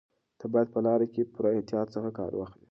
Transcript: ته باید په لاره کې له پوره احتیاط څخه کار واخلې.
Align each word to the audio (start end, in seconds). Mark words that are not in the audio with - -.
ته 0.39 0.45
باید 0.53 0.67
په 0.73 0.79
لاره 0.85 1.05
کې 1.13 1.21
له 1.25 1.29
پوره 1.33 1.49
احتیاط 1.53 1.87
څخه 1.95 2.09
کار 2.19 2.31
واخلې. 2.35 2.65